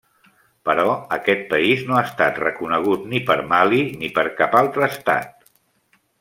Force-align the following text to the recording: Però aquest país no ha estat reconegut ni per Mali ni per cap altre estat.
Però 0.69 0.85
aquest 1.17 1.43
país 1.51 1.83
no 1.89 1.97
ha 1.97 2.01
estat 2.07 2.39
reconegut 2.45 3.05
ni 3.13 3.21
per 3.29 3.37
Mali 3.53 3.83
ni 4.01 4.11
per 4.19 4.25
cap 4.41 4.59
altre 4.63 4.91
estat. 4.95 5.47